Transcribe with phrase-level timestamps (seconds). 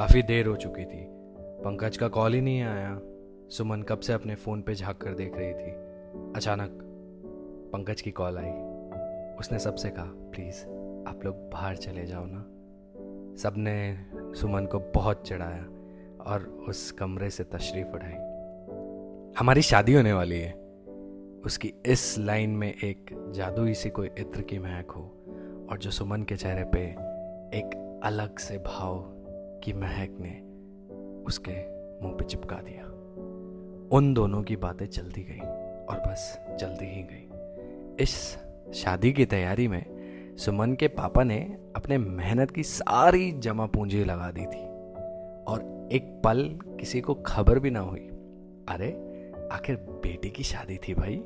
[0.00, 1.06] काफ़ी देर हो चुकी थी।
[1.38, 3.00] पंकज का कॉल ही नहीं आया।
[3.48, 5.70] सुमन कब से अपने फ़ोन पे झाँक कर देख रही थी।
[6.36, 6.70] अचानक
[7.72, 8.50] पंकज की कॉल आई।
[9.36, 10.62] उसने सबसे कहा प्लीज़
[11.08, 12.38] आप लोग बाहर चले जाओ ना।
[13.36, 15.64] सबने सुमन को बहुत चढ़ाया
[16.26, 18.16] और उस कमरे से तशरीफ़ उठाई।
[19.38, 20.52] हमारी शादी होने वाली है।
[21.46, 25.02] उसकी इस लाइन में एक जादुई सी कोई इत्र की महक हो
[25.70, 26.80] और जो सुमन के चेहरे पे
[27.58, 29.19] एक अलग से भाव
[29.64, 30.30] की महक ने
[31.26, 31.52] उसके
[32.02, 32.84] मुँह पे चिपका दिया।
[33.96, 35.40] उन दोनों की बातें चलती गई
[35.86, 38.38] और बस चलती ही गई। इस
[38.74, 41.38] शादी की तैयारी में सुमन के पापा ने
[41.76, 44.64] अपने मेहनत की सारी जमा पूंजी लगा दी थी
[45.44, 48.06] और एक पल किसी को खबर भी ना हुई।
[48.68, 48.90] अरे,
[49.52, 51.16] आखिर बेटी की शादी थी भाई।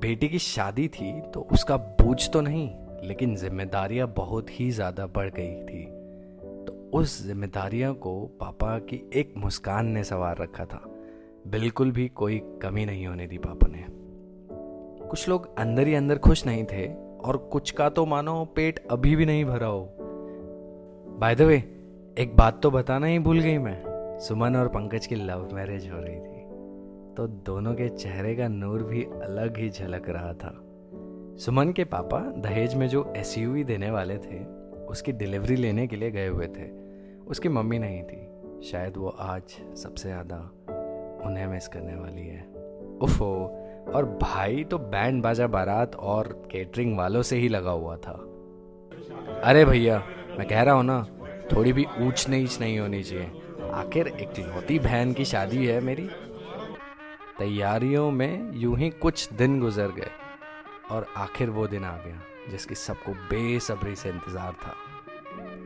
[0.00, 2.68] बेटी की शादी थी तो उसका बोझ तो नहीं,
[3.02, 5.84] लेकिन जिम्मेदारियाँ बहुत ही ज़्यादा बढ़ गई थी।
[6.96, 10.82] उस जिम्मेदारियों को पापा की एक मुस्कान ने सवार रखा था।
[11.46, 13.84] बिल्कुल भी कोई कमी नहीं होने दी पापा ने।
[15.08, 19.16] कुछ लोग अंदर ही अंदर खुश नहीं थे और कुछ का तो मानो पेट अभी
[19.16, 19.96] भी नहीं भरा हो।
[21.20, 21.56] बाय द वे
[22.18, 23.82] एक बात तो बताना ही भूल गई मैं।
[24.18, 26.44] सुमन और पंकज की लव मैरिज हो रही थी।
[27.14, 30.54] तो दोनों के चेहरे का नूर भी अलग ही झलक रहा था।
[31.36, 34.44] सुमन के पापा दहेज में जो एस देने वाले थे,
[34.86, 36.85] उसकी डिलीवरी लेने के लिए गए हुए थे।
[37.26, 40.36] उसकी मम्मी नहीं थी। शायद वो आज सबसे ज़्यादा
[41.26, 42.42] उन्हें मिस करने वाली है।
[43.02, 43.32] उफो,
[43.94, 48.12] और भाई तो बैंड बाजा बारात और केटरिंग वालों से ही लगा हुआ था।
[49.44, 50.02] अरे भैया,
[50.38, 51.06] मैं कह रहा हूँ ना,
[51.52, 53.30] थोड़ी भी ऊंच नीच नहीं होनी चाहिए।
[53.72, 56.08] आखिर एक लौती बहन की शादी है मेरी।
[57.38, 60.10] तैयारियों में यूँ ही कुछ दिन गुजर गए
[60.90, 64.74] और आखिर वो दिन आ गया, जिसकी सबको बेसब्री से इंतज़ार था।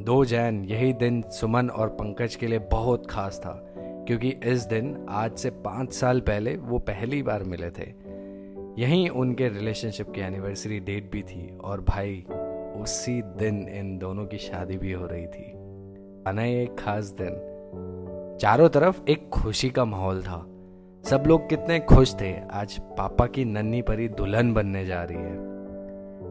[0.00, 5.06] दो जैन यही दिन सुमन और पंकज के लिए बहुत खास था, क्योंकि इस दिन
[5.08, 7.92] आज से पाँच साल पहले वो पहली बार मिले थे।
[8.82, 12.26] यहीं उनके रिलेशनशिप की एनिवर्सरी डेट भी थी और भाई,
[12.82, 15.52] उसी दिन इन दोनों की शादी भी हो रही थी।
[16.26, 17.50] अना एक खास दिन।
[18.40, 20.46] चारों तरफ़ एक खुशी का माहौल था।
[21.04, 25.36] सब लोग कितने खुश थे। आज पापा की नन्ही परी दुल्हन बनने जा रही है।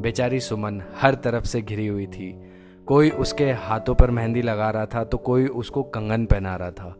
[0.00, 2.40] बेचारी सुमन हर तरफ़ से घिरी हुई थी।
[2.88, 6.94] कोई उसके हाथों पर मेहंदी लगा रहा था तो कोई उसको कंगन पहना रहा था।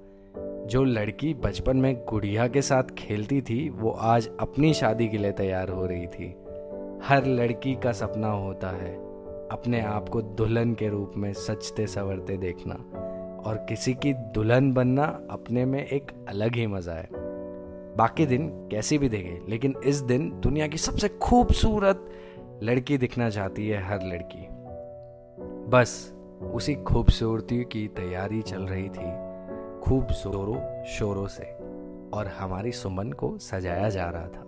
[0.66, 5.32] जो लड़की बचपन में गुड़िया के साथ खेलती थी, वो आज अपनी शादी के लिए
[5.32, 6.26] तैयार हो रही थी।
[7.04, 8.94] हर लड़की का सपना होता है,
[9.48, 12.74] अपने आप को दुल्हन के रूप में सचते संवरते देखना,
[13.44, 17.08] और किसी की दुल्हन बनना अपने में एक अलग ही मज़ा है।
[17.96, 22.08] बाकी दिन कैसी भी देखे, लेकिन इस दिन दुनिया की सबसे खूबसूरत
[22.62, 24.57] लड़की दिखना चाहती है हर लड़की।
[25.68, 26.14] बस,
[26.54, 29.10] उसी खूबसूरती की तैयारी चल रही थी
[29.80, 31.44] खूब जोरों शोरों से,
[32.12, 34.46] और हमारी सुमन को सजाया जा रहा था।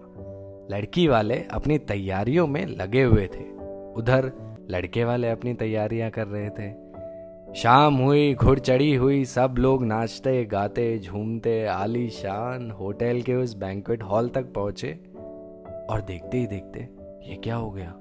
[0.71, 3.45] लड़की वाले अपनी तैयारियों में लगे हुए थे।
[3.93, 4.33] उधर,
[4.71, 6.73] लड़के वाले अपनी तैयारियाँ कर रहे थे।
[7.55, 14.03] शाम हुई, घुड़ चढ़ी हुई, सब लोग नाचते, गाते, झूमते, आलीशान होटल के उस बैंक्वेट
[14.03, 14.93] हॉल तक पहुँचे,
[15.91, 16.81] और देखते ही देखते,
[17.31, 17.95] ये क्या हो गया?